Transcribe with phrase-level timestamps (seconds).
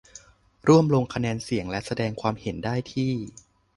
[0.67, 3.13] ร่วมลงคะแนนเสียง และแสดงความเห็นได้ที่